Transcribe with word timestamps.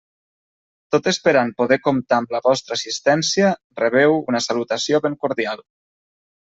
Tot 0.95 1.09
esperant 1.11 1.51
poder 1.59 1.77
comptar 1.89 2.19
amb 2.23 2.33
la 2.37 2.41
vostra 2.47 2.79
assistència, 2.81 3.55
rebeu 3.85 4.19
una 4.33 4.45
salutació 4.51 5.05
ben 5.09 5.25
cordial. 5.27 5.65